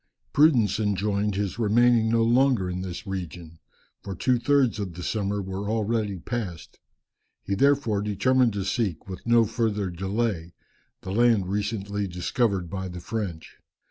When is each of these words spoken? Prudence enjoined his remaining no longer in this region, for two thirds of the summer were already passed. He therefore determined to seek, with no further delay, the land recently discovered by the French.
Prudence 0.33 0.79
enjoined 0.79 1.35
his 1.35 1.59
remaining 1.59 2.09
no 2.09 2.23
longer 2.23 2.67
in 2.67 2.81
this 2.81 3.05
region, 3.05 3.59
for 4.01 4.15
two 4.15 4.39
thirds 4.39 4.79
of 4.79 4.95
the 4.95 5.03
summer 5.03 5.43
were 5.43 5.69
already 5.69 6.17
passed. 6.17 6.79
He 7.43 7.53
therefore 7.53 8.01
determined 8.01 8.53
to 8.53 8.65
seek, 8.65 9.07
with 9.07 9.27
no 9.27 9.45
further 9.45 9.91
delay, 9.91 10.55
the 11.01 11.11
land 11.11 11.51
recently 11.51 12.07
discovered 12.07 12.67
by 12.67 12.87
the 12.87 12.99
French. 12.99 13.57